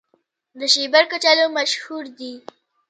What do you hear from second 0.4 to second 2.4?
د شیبر کچالو مشهور دي